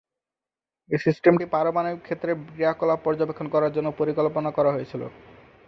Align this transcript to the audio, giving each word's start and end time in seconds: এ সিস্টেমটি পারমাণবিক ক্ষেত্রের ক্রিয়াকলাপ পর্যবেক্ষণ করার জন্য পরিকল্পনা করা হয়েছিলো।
এ 0.91 0.97
সিস্টেমটি 0.97 1.45
পারমাণবিক 1.53 2.01
ক্ষেত্রের 2.03 2.35
ক্রিয়াকলাপ 2.47 2.99
পর্যবেক্ষণ 3.03 3.47
করার 3.49 3.73
জন্য 3.73 3.87
পরিকল্পনা 3.99 4.49
করা 4.51 4.69
হয়েছিলো। 4.71 5.07